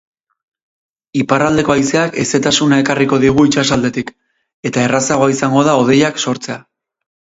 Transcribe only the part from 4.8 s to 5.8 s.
errazagoa izango da